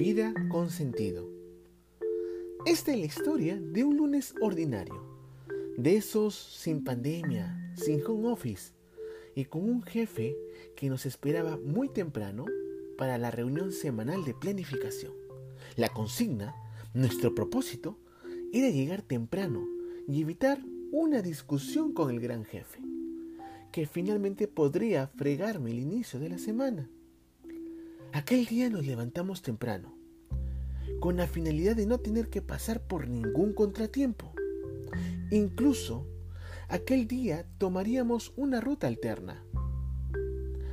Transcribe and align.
Vida 0.00 0.32
con 0.48 0.70
sentido. 0.70 1.28
Esta 2.64 2.92
es 2.92 2.98
la 2.98 3.04
historia 3.04 3.60
de 3.60 3.84
un 3.84 3.98
lunes 3.98 4.34
ordinario, 4.40 4.98
de 5.76 5.96
esos 5.96 6.34
sin 6.34 6.82
pandemia, 6.82 7.74
sin 7.76 8.02
home 8.06 8.28
office 8.28 8.72
y 9.34 9.44
con 9.44 9.62
un 9.68 9.82
jefe 9.82 10.34
que 10.74 10.88
nos 10.88 11.04
esperaba 11.04 11.58
muy 11.58 11.90
temprano 11.90 12.46
para 12.96 13.18
la 13.18 13.30
reunión 13.30 13.72
semanal 13.72 14.24
de 14.24 14.32
planificación. 14.32 15.12
La 15.76 15.90
consigna, 15.90 16.54
nuestro 16.94 17.34
propósito, 17.34 17.98
era 18.54 18.70
llegar 18.70 19.02
temprano 19.02 19.68
y 20.08 20.22
evitar 20.22 20.64
una 20.92 21.20
discusión 21.20 21.92
con 21.92 22.08
el 22.08 22.20
gran 22.20 22.46
jefe, 22.46 22.80
que 23.70 23.84
finalmente 23.84 24.48
podría 24.48 25.08
fregarme 25.08 25.72
el 25.72 25.78
inicio 25.78 26.18
de 26.18 26.30
la 26.30 26.38
semana. 26.38 26.88
Aquel 28.12 28.44
día 28.46 28.68
nos 28.70 28.84
levantamos 28.84 29.40
temprano, 29.40 29.94
con 30.98 31.16
la 31.16 31.28
finalidad 31.28 31.76
de 31.76 31.86
no 31.86 31.98
tener 31.98 32.28
que 32.28 32.42
pasar 32.42 32.82
por 32.82 33.08
ningún 33.08 33.52
contratiempo. 33.52 34.32
Incluso, 35.30 36.08
aquel 36.68 37.06
día 37.06 37.46
tomaríamos 37.58 38.32
una 38.36 38.60
ruta 38.60 38.88
alterna. 38.88 39.44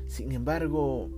Sin 0.07 0.31
embargo, 0.31 1.11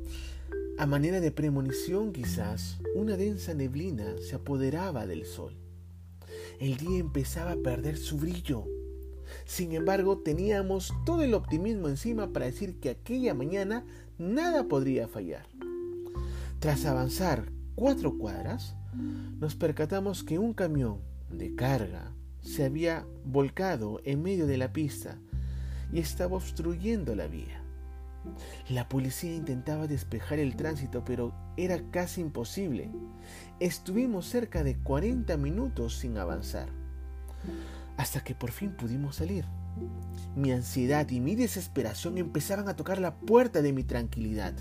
a 0.77 0.85
manera 0.85 1.21
de 1.21 1.31
premonición 1.31 2.11
quizás, 2.11 2.79
una 2.95 3.15
densa 3.15 3.53
neblina 3.53 4.15
se 4.19 4.35
apoderaba 4.35 5.07
del 5.07 5.25
sol. 5.25 5.55
El 6.59 6.75
día 6.75 6.99
empezaba 6.99 7.51
a 7.51 7.63
perder 7.63 7.95
su 7.95 8.17
brillo. 8.17 8.65
Sin 9.45 9.71
embargo, 9.71 10.17
teníamos 10.17 10.93
todo 11.05 11.23
el 11.23 11.33
optimismo 11.33 11.87
encima 11.87 12.33
para 12.33 12.47
decir 12.47 12.81
que 12.81 12.89
aquella 12.89 13.33
mañana 13.33 13.85
nada 14.17 14.67
podría 14.67 15.07
fallar. 15.07 15.47
Tras 16.59 16.85
avanzar 16.85 17.45
cuatro 17.75 18.17
cuadras, 18.17 18.75
nos 19.39 19.55
percatamos 19.55 20.25
que 20.25 20.37
un 20.39 20.53
camión 20.53 20.99
de 21.31 21.55
carga 21.55 22.11
se 22.41 22.65
había 22.65 23.05
volcado 23.23 24.01
en 24.03 24.21
medio 24.21 24.45
de 24.45 24.57
la 24.57 24.73
pista 24.73 25.17
y 25.93 25.99
estaba 25.99 26.35
obstruyendo 26.35 27.15
la 27.15 27.27
vía. 27.27 27.63
La 28.67 28.89
policía 28.89 29.33
intentaba 29.33 29.87
despejar 29.87 30.39
el 30.39 30.57
tránsito, 30.57 31.05
pero 31.05 31.33
era 31.55 31.79
casi 31.91 32.19
imposible. 32.19 32.91
Estuvimos 33.61 34.25
cerca 34.25 34.61
de 34.61 34.77
40 34.79 35.37
minutos 35.37 35.95
sin 35.97 36.17
avanzar, 36.17 36.67
hasta 37.95 38.21
que 38.21 38.35
por 38.35 38.51
fin 38.51 38.71
pudimos 38.71 39.15
salir. 39.15 39.45
Mi 40.35 40.51
ansiedad 40.51 41.09
y 41.09 41.19
mi 41.19 41.35
desesperación 41.35 42.17
empezaban 42.17 42.69
a 42.69 42.75
tocar 42.75 42.99
la 42.99 43.15
puerta 43.15 43.61
de 43.61 43.73
mi 43.73 43.83
tranquilidad. 43.83 44.53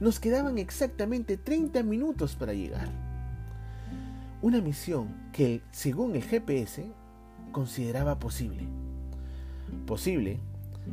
Nos 0.00 0.18
quedaban 0.18 0.58
exactamente 0.58 1.36
30 1.36 1.82
minutos 1.82 2.36
para 2.36 2.54
llegar. 2.54 2.88
Una 4.42 4.60
misión 4.60 5.14
que, 5.32 5.62
según 5.70 6.16
el 6.16 6.22
GPS, 6.22 6.90
consideraba 7.52 8.18
posible. 8.18 8.66
Posible 9.86 10.40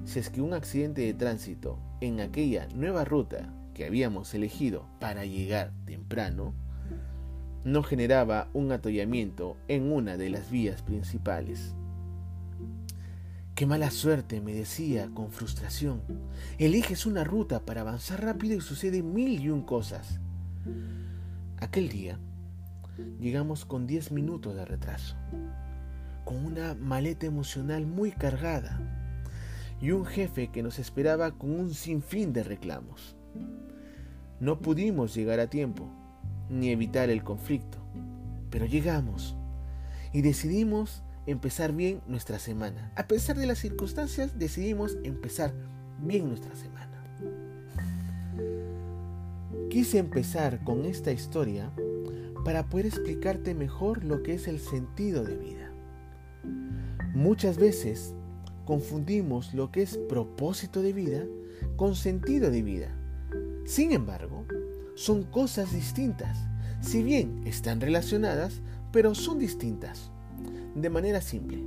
si 0.05 0.19
es 0.19 0.29
que 0.29 0.41
un 0.41 0.53
accidente 0.53 1.01
de 1.01 1.13
tránsito 1.13 1.79
en 2.01 2.19
aquella 2.19 2.67
nueva 2.75 3.05
ruta 3.05 3.53
que 3.73 3.85
habíamos 3.85 4.33
elegido 4.33 4.85
para 4.99 5.25
llegar 5.25 5.71
temprano 5.85 6.53
no 7.63 7.83
generaba 7.83 8.49
un 8.53 8.71
atollamiento 8.71 9.57
en 9.67 9.91
una 9.91 10.17
de 10.17 10.29
las 10.29 10.49
vías 10.49 10.81
principales. 10.81 11.75
Qué 13.57 13.65
mala 13.65 13.89
suerte, 13.89 14.39
me 14.39 14.53
decía 14.53 15.09
con 15.15 15.31
frustración. 15.31 16.03
Eliges 16.59 17.07
una 17.07 17.23
ruta 17.23 17.65
para 17.65 17.81
avanzar 17.81 18.23
rápido 18.23 18.55
y 18.55 18.61
sucede 18.61 19.01
mil 19.01 19.41
y 19.41 19.49
un 19.49 19.63
cosas. 19.63 20.19
Aquel 21.57 21.89
día 21.89 22.19
llegamos 23.19 23.65
con 23.65 23.87
diez 23.87 24.11
minutos 24.11 24.53
de 24.55 24.63
retraso, 24.63 25.15
con 26.23 26.45
una 26.45 26.75
maleta 26.75 27.25
emocional 27.25 27.87
muy 27.87 28.11
cargada 28.11 28.79
y 29.81 29.89
un 29.89 30.05
jefe 30.05 30.51
que 30.51 30.61
nos 30.61 30.77
esperaba 30.77 31.31
con 31.31 31.49
un 31.49 31.73
sinfín 31.73 32.33
de 32.33 32.43
reclamos. 32.43 33.15
No 34.39 34.59
pudimos 34.59 35.15
llegar 35.15 35.39
a 35.39 35.49
tiempo 35.49 35.89
ni 36.47 36.69
evitar 36.69 37.09
el 37.09 37.23
conflicto, 37.23 37.79
pero 38.51 38.67
llegamos 38.67 39.35
y 40.13 40.21
decidimos 40.21 41.01
empezar 41.27 41.73
bien 41.73 42.01
nuestra 42.07 42.39
semana. 42.39 42.91
A 42.95 43.07
pesar 43.07 43.37
de 43.37 43.45
las 43.45 43.59
circunstancias, 43.59 44.39
decidimos 44.39 44.97
empezar 45.03 45.53
bien 46.01 46.29
nuestra 46.29 46.55
semana. 46.55 47.03
Quise 49.69 49.99
empezar 49.99 50.63
con 50.63 50.85
esta 50.85 51.11
historia 51.11 51.71
para 52.45 52.67
poder 52.69 52.87
explicarte 52.87 53.53
mejor 53.53 54.05
lo 54.05 54.23
que 54.23 54.33
es 54.33 54.47
el 54.47 54.59
sentido 54.59 55.23
de 55.23 55.35
vida. 55.35 55.71
Muchas 57.13 57.57
veces 57.57 58.15
confundimos 58.65 59.53
lo 59.53 59.71
que 59.71 59.81
es 59.81 59.97
propósito 59.97 60.81
de 60.81 60.93
vida 60.93 61.25
con 61.75 61.95
sentido 61.95 62.49
de 62.49 62.63
vida. 62.63 62.95
Sin 63.65 63.91
embargo, 63.91 64.45
son 64.95 65.23
cosas 65.23 65.73
distintas. 65.73 66.37
Si 66.79 67.03
bien 67.03 67.41
están 67.45 67.81
relacionadas, 67.81 68.61
pero 68.93 69.13
son 69.13 69.39
distintas 69.39 70.11
de 70.81 70.89
manera 70.89 71.21
simple. 71.21 71.63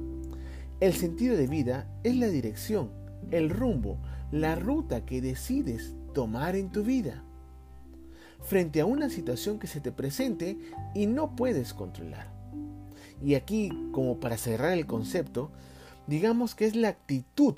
El 0.81 0.95
sentido 0.95 1.37
de 1.37 1.47
vida 1.47 1.87
es 2.05 2.17
la 2.17 2.29
dirección, 2.29 2.91
el 3.31 3.51
rumbo, 3.51 3.99
la 4.33 4.55
ruta 4.55 5.05
que 5.05 5.21
decides 5.21 5.95
tomar 6.15 6.57
en 6.57 6.71
tu 6.71 6.83
vida 6.83 7.25
frente 8.43 8.81
a 8.81 8.87
una 8.87 9.11
situación 9.11 9.59
que 9.59 9.67
se 9.67 9.81
te 9.81 9.93
presente 9.93 10.59
y 10.95 11.07
no 11.07 11.37
puedes 11.37 11.75
controlar. 11.75 12.33
Y 13.23 13.35
aquí, 13.35 13.71
como 13.93 14.19
para 14.19 14.39
cerrar 14.39 14.73
el 14.73 14.87
concepto, 14.87 15.51
digamos 16.07 16.55
que 16.55 16.65
es 16.65 16.75
la 16.75 16.89
actitud 16.89 17.55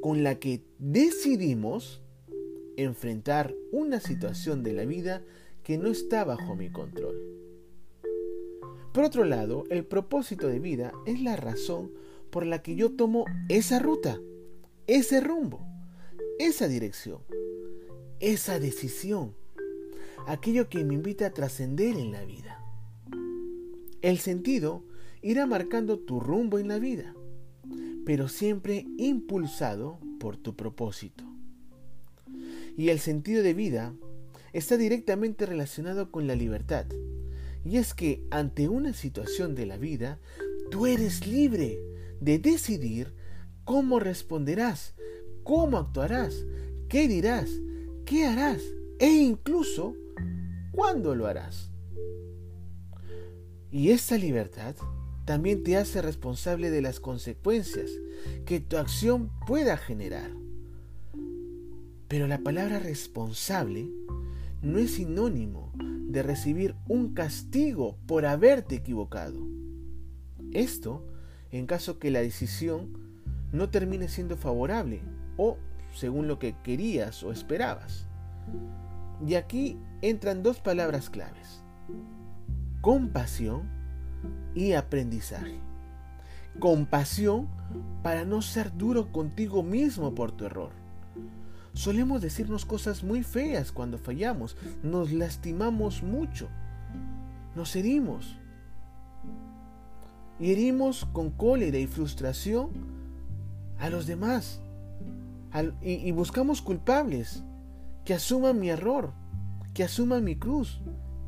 con 0.00 0.24
la 0.24 0.36
que 0.36 0.64
decidimos 0.78 2.02
enfrentar 2.76 3.54
una 3.72 4.00
situación 4.00 4.62
de 4.62 4.72
la 4.72 4.84
vida 4.84 5.22
que 5.62 5.78
no 5.78 5.88
está 5.88 6.24
bajo 6.24 6.56
mi 6.56 6.70
control. 6.70 7.37
Por 8.98 9.04
otro 9.04 9.24
lado, 9.24 9.62
el 9.70 9.84
propósito 9.84 10.48
de 10.48 10.58
vida 10.58 10.92
es 11.06 11.20
la 11.22 11.36
razón 11.36 11.92
por 12.30 12.44
la 12.44 12.62
que 12.62 12.74
yo 12.74 12.90
tomo 12.90 13.26
esa 13.48 13.78
ruta, 13.78 14.18
ese 14.88 15.20
rumbo, 15.20 15.64
esa 16.40 16.66
dirección, 16.66 17.20
esa 18.18 18.58
decisión, 18.58 19.36
aquello 20.26 20.68
que 20.68 20.82
me 20.82 20.94
invita 20.94 21.26
a 21.26 21.30
trascender 21.30 21.96
en 21.96 22.10
la 22.10 22.24
vida. 22.24 22.60
El 24.02 24.18
sentido 24.18 24.82
irá 25.22 25.46
marcando 25.46 26.00
tu 26.00 26.18
rumbo 26.18 26.58
en 26.58 26.66
la 26.66 26.80
vida, 26.80 27.14
pero 28.04 28.26
siempre 28.26 28.84
impulsado 28.96 30.00
por 30.18 30.36
tu 30.36 30.56
propósito. 30.56 31.22
Y 32.76 32.88
el 32.88 32.98
sentido 32.98 33.44
de 33.44 33.54
vida 33.54 33.94
está 34.52 34.76
directamente 34.76 35.46
relacionado 35.46 36.10
con 36.10 36.26
la 36.26 36.34
libertad 36.34 36.86
y 37.68 37.76
es 37.76 37.92
que 37.92 38.26
ante 38.30 38.66
una 38.66 38.94
situación 38.94 39.54
de 39.54 39.66
la 39.66 39.76
vida, 39.76 40.18
tú 40.70 40.86
eres 40.86 41.26
libre 41.26 41.78
de 42.18 42.38
decidir 42.38 43.12
cómo 43.64 44.00
responderás, 44.00 44.94
cómo 45.44 45.76
actuarás, 45.76 46.46
qué 46.88 47.06
dirás, 47.06 47.50
qué 48.06 48.24
harás 48.24 48.62
e 48.98 49.08
incluso 49.08 49.94
cuándo 50.72 51.14
lo 51.14 51.26
harás. 51.26 51.70
Y 53.70 53.90
esa 53.90 54.16
libertad 54.16 54.74
también 55.26 55.62
te 55.62 55.76
hace 55.76 56.00
responsable 56.00 56.70
de 56.70 56.80
las 56.80 57.00
consecuencias 57.00 57.90
que 58.46 58.60
tu 58.60 58.78
acción 58.78 59.30
pueda 59.46 59.76
generar. 59.76 60.30
Pero 62.08 62.28
la 62.28 62.38
palabra 62.38 62.78
responsable 62.78 63.90
no 64.62 64.78
es 64.78 64.92
sinónimo 64.92 65.70
de 66.08 66.22
recibir 66.22 66.74
un 66.88 67.12
castigo 67.12 67.98
por 68.06 68.24
haberte 68.24 68.76
equivocado. 68.76 69.46
Esto 70.52 71.06
en 71.52 71.66
caso 71.66 71.98
que 71.98 72.10
la 72.10 72.20
decisión 72.20 72.98
no 73.52 73.68
termine 73.68 74.08
siendo 74.08 74.36
favorable 74.36 75.02
o 75.36 75.58
según 75.92 76.26
lo 76.26 76.38
que 76.38 76.56
querías 76.62 77.22
o 77.22 77.30
esperabas. 77.30 78.06
Y 79.26 79.34
aquí 79.34 79.78
entran 80.00 80.42
dos 80.42 80.60
palabras 80.60 81.10
claves. 81.10 81.62
Compasión 82.80 83.68
y 84.54 84.72
aprendizaje. 84.72 85.60
Compasión 86.58 87.48
para 88.02 88.24
no 88.24 88.40
ser 88.40 88.76
duro 88.76 89.12
contigo 89.12 89.62
mismo 89.62 90.14
por 90.14 90.32
tu 90.32 90.46
error 90.46 90.77
Solemos 91.72 92.22
decirnos 92.22 92.64
cosas 92.64 93.02
muy 93.04 93.22
feas 93.22 93.72
cuando 93.72 93.98
fallamos, 93.98 94.56
nos 94.82 95.12
lastimamos 95.12 96.02
mucho, 96.02 96.48
nos 97.54 97.76
herimos. 97.76 98.36
Y 100.40 100.52
herimos 100.52 101.04
con 101.12 101.30
cólera 101.30 101.78
y 101.78 101.86
frustración 101.86 102.70
a 103.78 103.90
los 103.90 104.06
demás. 104.06 104.60
y, 105.82 106.10
buscamos 106.12 106.62
culpables 106.62 107.42
que 108.04 108.14
asuman 108.14 108.58
mi 108.58 108.70
error, 108.70 109.12
que 109.74 109.84
asuman 109.84 110.24
mi 110.24 110.36
cruz, 110.36 110.80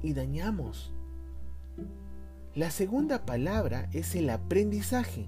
y 0.03 0.15
dañamos. 0.15 0.93
La 2.55 2.71
segunda 2.71 3.25
palabra 3.25 3.89
es 3.93 4.15
el 4.15 4.31
aprendizaje. 4.31 5.27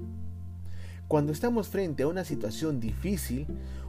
Cuando 1.12 1.32
estamos 1.32 1.69
frente 1.69 2.05
a 2.05 2.09
una 2.09 2.25
situación 2.25 2.81
difícil, 2.81 3.47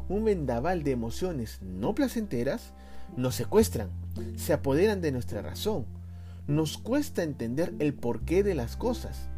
un 0.10 0.26
vendaval 0.26 0.84
de 0.84 0.92
emociones 0.92 1.62
no 1.62 1.96
placenteras 1.96 2.74
nos 3.16 3.36
secuestran, 3.36 3.92
se 4.36 4.52
apoderan 4.52 5.00
de 5.00 5.14
nuestra 5.14 5.42
razón, 5.42 5.86
nos 6.48 6.78
cuesta 6.78 7.24
entender 7.24 7.74
el 7.80 7.94
porqué 7.94 8.44
de 8.44 8.56
las 8.56 8.76
cosas. 8.76 9.30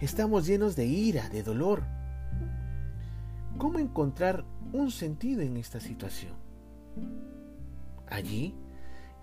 Estamos 0.00 0.46
llenos 0.46 0.76
de 0.76 0.86
ira, 0.86 1.28
de 1.28 1.42
dolor. 1.42 1.82
¿Cómo 3.58 3.80
encontrar 3.80 4.44
un 4.72 4.92
sentido 4.92 5.42
en 5.42 5.56
esta 5.56 5.80
situación? 5.80 6.34
Allí 8.06 8.54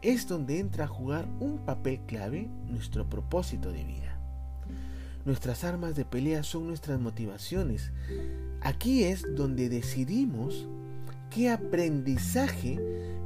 es 0.01 0.27
donde 0.27 0.59
entra 0.59 0.83
a 0.83 0.89
jugar 0.89 1.29
un 1.39 1.59
papel 1.59 2.01
clave 2.07 2.49
nuestro 2.65 3.09
propósito 3.09 3.71
de 3.71 3.85
vida. 3.85 4.10
Nuestras 5.25 5.63
armas 5.63 5.95
de 5.95 6.05
pelea 6.05 6.43
son 6.43 6.67
nuestras 6.67 6.99
motivaciones. 6.99 7.91
Aquí 8.61 9.03
es 9.03 9.23
donde 9.35 9.69
decidimos 9.69 10.67
qué 11.29 11.49
aprendizaje 11.49 12.79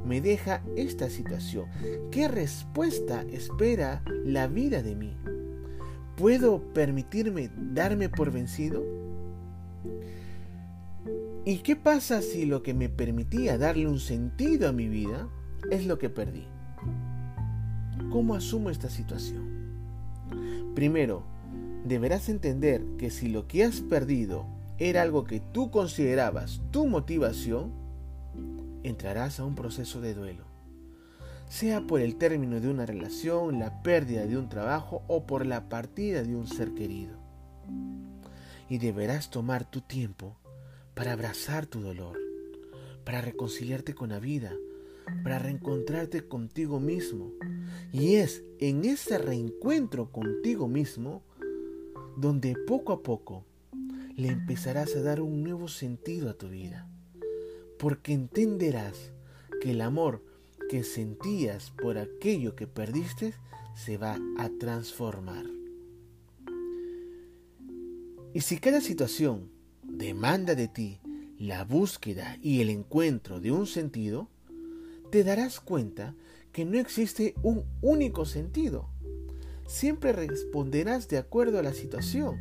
me 0.04 0.20
deja 0.20 0.62
esta 0.76 1.10
situación, 1.10 1.66
qué 2.10 2.28
respuesta 2.28 3.22
espera 3.22 4.02
la 4.24 4.46
vida 4.46 4.82
de 4.82 4.94
mí. 4.94 5.16
¿Puedo 6.16 6.60
permitirme 6.72 7.50
darme 7.56 8.08
por 8.08 8.30
vencido? 8.30 8.84
¿Y 11.44 11.58
qué 11.58 11.76
pasa 11.76 12.22
si 12.22 12.44
lo 12.46 12.62
que 12.62 12.74
me 12.74 12.88
permitía 12.88 13.58
darle 13.58 13.86
un 13.86 14.00
sentido 14.00 14.68
a 14.68 14.72
mi 14.72 14.88
vida 14.88 15.28
es 15.70 15.86
lo 15.86 15.98
que 15.98 16.08
perdí? 16.08 16.46
¿Cómo 18.10 18.34
asumo 18.34 18.70
esta 18.70 18.90
situación? 18.90 19.56
Primero, 20.74 21.35
deberás 21.86 22.28
entender 22.28 22.82
que 22.98 23.10
si 23.10 23.28
lo 23.28 23.46
que 23.46 23.64
has 23.64 23.80
perdido 23.80 24.46
era 24.78 25.02
algo 25.02 25.24
que 25.24 25.40
tú 25.40 25.70
considerabas 25.70 26.60
tu 26.70 26.86
motivación, 26.86 27.72
entrarás 28.82 29.40
a 29.40 29.44
un 29.44 29.54
proceso 29.54 30.00
de 30.00 30.14
duelo, 30.14 30.44
sea 31.48 31.80
por 31.80 32.00
el 32.00 32.16
término 32.16 32.60
de 32.60 32.68
una 32.68 32.86
relación, 32.86 33.58
la 33.58 33.82
pérdida 33.82 34.26
de 34.26 34.36
un 34.36 34.48
trabajo 34.48 35.02
o 35.08 35.26
por 35.26 35.46
la 35.46 35.68
partida 35.68 36.22
de 36.22 36.36
un 36.36 36.46
ser 36.46 36.74
querido. 36.74 37.16
Y 38.68 38.78
deberás 38.78 39.30
tomar 39.30 39.64
tu 39.64 39.80
tiempo 39.80 40.36
para 40.94 41.12
abrazar 41.12 41.66
tu 41.66 41.80
dolor, 41.80 42.18
para 43.04 43.20
reconciliarte 43.20 43.94
con 43.94 44.10
la 44.10 44.18
vida, 44.18 44.52
para 45.22 45.38
reencontrarte 45.38 46.26
contigo 46.26 46.80
mismo. 46.80 47.32
Y 47.92 48.16
es 48.16 48.42
en 48.58 48.84
ese 48.84 49.18
reencuentro 49.18 50.10
contigo 50.10 50.68
mismo 50.68 51.22
donde 52.16 52.56
poco 52.66 52.92
a 52.92 53.02
poco 53.02 53.44
le 54.16 54.28
empezarás 54.28 54.96
a 54.96 55.02
dar 55.02 55.20
un 55.20 55.42
nuevo 55.42 55.68
sentido 55.68 56.30
a 56.30 56.34
tu 56.34 56.48
vida, 56.48 56.88
porque 57.78 58.12
entenderás 58.12 59.12
que 59.60 59.72
el 59.72 59.80
amor 59.80 60.22
que 60.70 60.82
sentías 60.82 61.70
por 61.70 61.98
aquello 61.98 62.56
que 62.56 62.66
perdiste 62.66 63.34
se 63.74 63.98
va 63.98 64.18
a 64.38 64.48
transformar. 64.58 65.44
Y 68.32 68.40
si 68.40 68.58
cada 68.58 68.80
situación 68.80 69.50
demanda 69.82 70.54
de 70.54 70.68
ti 70.68 71.00
la 71.38 71.64
búsqueda 71.64 72.38
y 72.42 72.60
el 72.60 72.70
encuentro 72.70 73.40
de 73.40 73.52
un 73.52 73.66
sentido, 73.66 74.28
te 75.10 75.24
darás 75.24 75.60
cuenta 75.60 76.14
que 76.52 76.64
no 76.64 76.78
existe 76.78 77.34
un 77.42 77.64
único 77.82 78.24
sentido. 78.24 78.88
Siempre 79.66 80.12
responderás 80.12 81.08
de 81.08 81.18
acuerdo 81.18 81.58
a 81.58 81.62
la 81.62 81.72
situación, 81.72 82.40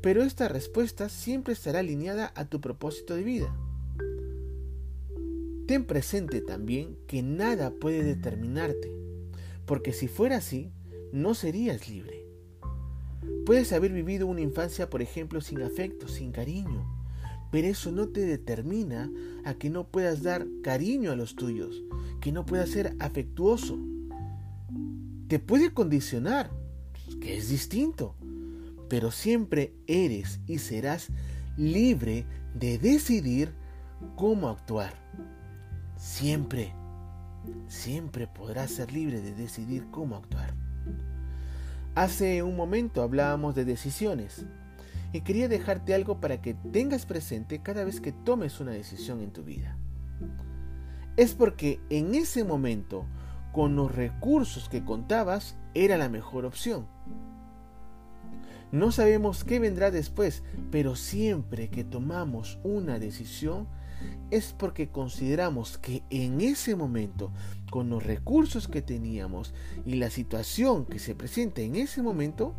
pero 0.00 0.22
esta 0.22 0.48
respuesta 0.48 1.08
siempre 1.08 1.52
estará 1.52 1.80
alineada 1.80 2.32
a 2.36 2.44
tu 2.44 2.60
propósito 2.60 3.16
de 3.16 3.24
vida. 3.24 3.56
Ten 5.66 5.84
presente 5.84 6.40
también 6.40 6.96
que 7.08 7.22
nada 7.22 7.72
puede 7.72 8.04
determinarte, 8.04 8.92
porque 9.66 9.92
si 9.92 10.06
fuera 10.06 10.36
así, 10.36 10.70
no 11.12 11.34
serías 11.34 11.88
libre. 11.88 12.24
Puedes 13.44 13.72
haber 13.72 13.92
vivido 13.92 14.28
una 14.28 14.40
infancia, 14.40 14.88
por 14.88 15.02
ejemplo, 15.02 15.40
sin 15.40 15.62
afecto, 15.62 16.06
sin 16.06 16.30
cariño, 16.30 16.86
pero 17.50 17.66
eso 17.66 17.90
no 17.90 18.08
te 18.08 18.20
determina 18.20 19.10
a 19.44 19.54
que 19.54 19.70
no 19.70 19.88
puedas 19.88 20.22
dar 20.22 20.46
cariño 20.62 21.10
a 21.10 21.16
los 21.16 21.34
tuyos, 21.34 21.82
que 22.20 22.30
no 22.30 22.46
puedas 22.46 22.70
ser 22.70 22.94
afectuoso. 23.00 23.78
Te 25.28 25.40
puede 25.40 25.72
condicionar, 25.72 26.50
que 27.20 27.36
es 27.36 27.48
distinto, 27.48 28.14
pero 28.88 29.10
siempre 29.10 29.74
eres 29.88 30.40
y 30.46 30.58
serás 30.58 31.08
libre 31.56 32.24
de 32.54 32.78
decidir 32.78 33.52
cómo 34.14 34.48
actuar. 34.48 34.94
Siempre, 35.96 36.72
siempre 37.66 38.28
podrás 38.28 38.70
ser 38.70 38.92
libre 38.92 39.20
de 39.20 39.34
decidir 39.34 39.86
cómo 39.90 40.16
actuar. 40.16 40.54
Hace 41.96 42.44
un 42.44 42.54
momento 42.54 43.02
hablábamos 43.02 43.54
de 43.56 43.64
decisiones 43.64 44.46
y 45.12 45.22
quería 45.22 45.48
dejarte 45.48 45.94
algo 45.94 46.20
para 46.20 46.40
que 46.40 46.54
tengas 46.54 47.04
presente 47.04 47.62
cada 47.62 47.84
vez 47.84 48.00
que 48.00 48.12
tomes 48.12 48.60
una 48.60 48.72
decisión 48.72 49.20
en 49.22 49.32
tu 49.32 49.42
vida. 49.42 49.76
Es 51.16 51.34
porque 51.34 51.80
en 51.88 52.14
ese 52.14 52.44
momento, 52.44 53.06
con 53.56 53.74
los 53.74 53.90
recursos 53.90 54.68
que 54.68 54.84
contabas, 54.84 55.56
era 55.72 55.96
la 55.96 56.10
mejor 56.10 56.44
opción. 56.44 56.86
No 58.70 58.92
sabemos 58.92 59.44
qué 59.44 59.58
vendrá 59.58 59.90
después, 59.90 60.42
pero 60.70 60.94
siempre 60.94 61.70
que 61.70 61.82
tomamos 61.82 62.58
una 62.64 62.98
decisión 62.98 63.66
es 64.30 64.52
porque 64.52 64.90
consideramos 64.90 65.78
que 65.78 66.02
en 66.10 66.42
ese 66.42 66.76
momento, 66.76 67.32
con 67.70 67.88
los 67.88 68.04
recursos 68.04 68.68
que 68.68 68.82
teníamos 68.82 69.54
y 69.86 69.94
la 69.94 70.10
situación 70.10 70.84
que 70.84 70.98
se 70.98 71.14
presenta 71.14 71.62
en 71.62 71.76
ese 71.76 72.02
momento, 72.02 72.54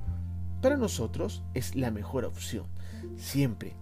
para 0.63 0.77
nosotros 0.77 1.43
es 1.53 1.75
la 1.75 1.91
mejor 1.91 2.25
opción. 2.25 2.65
Siempre, 3.17 3.75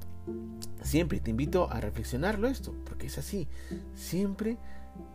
siempre 0.84 1.22
te 1.22 1.32
invito 1.32 1.72
a 1.72 1.80
reflexionarlo 1.80 2.50
esto, 2.50 2.76
porque 2.84 3.08
es 3.08 3.18
así. 3.18 3.48
Siempre 3.94 4.58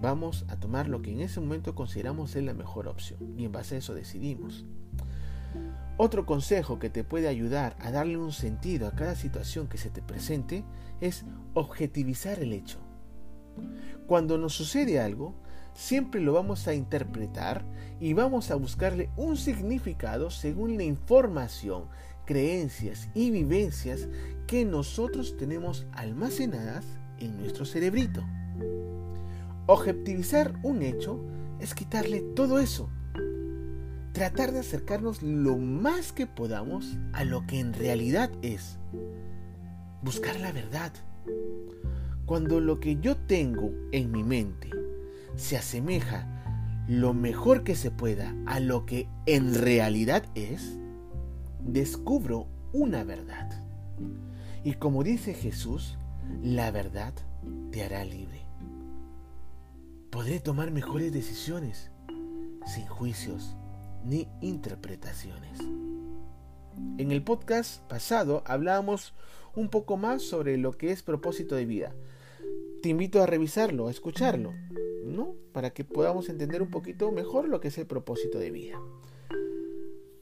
vamos 0.01 0.45
a 0.49 0.57
tomar 0.57 0.89
lo 0.89 1.03
que 1.03 1.13
en 1.13 1.21
ese 1.21 1.41
momento 1.41 1.75
consideramos 1.75 2.31
ser 2.31 2.45
la 2.45 2.55
mejor 2.55 2.89
opción 2.89 3.39
y 3.39 3.45
en 3.45 3.53
base 3.53 3.75
a 3.75 3.79
eso 3.79 3.95
decidimos. 3.95 4.65
Otro 5.97 6.25
consejo 6.25 6.79
que 6.79 6.89
te 6.89 7.05
puede 7.05 7.29
ayudar 7.29 7.77
a 7.79 7.91
darle 7.91 8.17
un 8.17 8.33
sentido 8.33 8.87
a 8.87 8.93
cada 8.93 9.15
situación 9.15 9.69
que 9.69 9.77
se 9.77 9.91
te 9.91 10.01
presente 10.01 10.65
es 11.01 11.25
objetivizar 11.53 12.39
el 12.41 12.53
hecho. 12.55 12.79
Cuando 14.07 14.39
nos 14.39 14.55
sucede 14.55 14.99
algo, 14.99 15.35
siempre 15.75 16.21
lo 16.21 16.33
vamos 16.33 16.67
a 16.69 16.75
interpretar 16.75 17.65
y 18.01 18.15
vamos 18.15 18.51
a 18.51 18.55
buscarle 18.55 19.11
un 19.17 19.37
significado 19.37 20.31
según 20.31 20.77
la 20.77 20.85
información, 20.85 21.85
creencias 22.25 23.11
y 23.15 23.31
vivencias 23.31 24.09
que 24.47 24.65
nosotros 24.65 25.37
tenemos 25.37 25.87
almacenadas 25.93 26.87
en 27.19 27.37
nuestro 27.39 27.65
cerebrito. 27.65 28.25
Objetivizar 29.73 30.59
un 30.65 30.83
hecho 30.83 31.21
es 31.61 31.77
quitarle 31.77 32.23
todo 32.35 32.59
eso. 32.59 32.91
Tratar 34.13 34.51
de 34.51 34.59
acercarnos 34.59 35.23
lo 35.23 35.59
más 35.59 36.11
que 36.11 36.27
podamos 36.27 36.99
a 37.13 37.23
lo 37.23 37.47
que 37.47 37.61
en 37.61 37.73
realidad 37.73 38.33
es. 38.43 38.81
Buscar 40.03 40.41
la 40.41 40.51
verdad. 40.51 40.93
Cuando 42.27 42.59
lo 42.59 42.81
que 42.81 42.97
yo 42.97 43.17
tengo 43.17 43.71
en 43.93 44.11
mi 44.11 44.25
mente 44.25 44.71
se 45.37 45.57
asemeja 45.57 46.27
lo 46.89 47.15
mejor 47.15 47.63
que 47.63 47.77
se 47.77 47.93
pueda 47.93 48.35
a 48.47 48.59
lo 48.59 48.87
que 48.87 49.07
en 49.27 49.55
realidad 49.55 50.25
es, 50.35 50.81
descubro 51.61 52.49
una 52.73 53.05
verdad. 53.05 53.63
Y 54.65 54.73
como 54.73 55.05
dice 55.05 55.33
Jesús, 55.33 55.97
la 56.43 56.73
verdad 56.73 57.15
te 57.71 57.85
hará 57.85 58.05
libre. 58.05 58.50
Podré 60.11 60.41
tomar 60.41 60.71
mejores 60.71 61.13
decisiones 61.13 61.91
sin 62.67 62.87
juicios 62.87 63.57
ni 64.05 64.29
interpretaciones. 64.41 65.59
En 66.99 67.13
el 67.13 67.23
podcast 67.23 67.83
pasado 67.89 68.43
hablábamos 68.47 69.15
un 69.55 69.69
poco 69.69 69.97
más 69.97 70.23
sobre 70.23 70.57
lo 70.57 70.73
que 70.73 70.91
es 70.93 71.03
propósito 71.03 71.55
de 71.55 71.67
vida. 71.67 71.95
Te 72.83 72.89
invito 72.89 73.23
a 73.23 73.27
revisarlo, 73.27 73.89
a 73.89 73.91
escucharlo. 73.91 74.53
¿no? 75.05 75.35
Para 75.53 75.71
que 75.71 75.85
podamos 75.85 76.29
entender 76.29 76.63
un 76.63 76.71
poquito 76.71 77.11
mejor 77.13 77.49
lo 77.49 77.61
que 77.61 77.69
es 77.69 77.79
el 77.79 77.87
propósito 77.87 78.39
de 78.39 78.51
vida. 78.51 78.81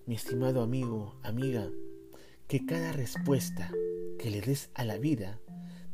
Mi 0.07 0.15
estimado 0.15 0.63
amigo, 0.63 1.17
amiga, 1.23 1.71
que 2.47 2.65
cada 2.65 2.93
respuesta 2.93 3.71
que 4.19 4.31
le 4.31 4.41
des 4.41 4.71
a 4.75 4.85
la 4.85 4.99
vida 4.99 5.41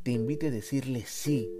te 0.03 0.13
invite 0.13 0.49
a 0.49 0.51
decirle 0.51 1.05
sí, 1.07 1.51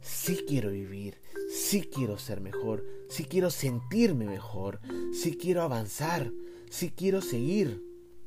sí 0.00 0.44
quiero 0.46 0.70
vivir, 0.70 1.16
sí 1.56 1.82
quiero 1.82 2.18
ser 2.18 2.40
mejor, 2.40 2.84
si 3.08 3.24
quiero 3.24 3.50
sentirme 3.50 4.26
mejor, 4.26 4.80
si 5.12 5.36
quiero 5.36 5.62
avanzar, 5.62 6.30
si 6.70 6.90
quiero 6.90 7.22
seguir, 7.22 7.82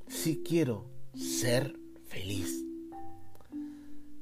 si 0.07 0.41
quiero 0.43 0.89
ser 1.15 1.77
feliz. 2.07 2.65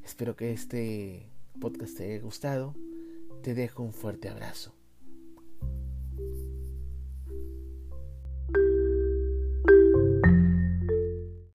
Espero 0.03 0.35
que 0.35 0.51
este 0.51 1.29
podcast 1.59 1.97
te 1.97 2.03
haya 2.05 2.21
gustado. 2.21 2.75
Te 3.43 3.53
dejo 3.53 3.83
un 3.83 3.93
fuerte 3.93 4.29
abrazo. 4.29 4.76